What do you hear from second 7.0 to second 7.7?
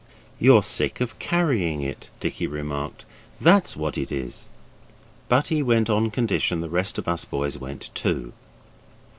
us boys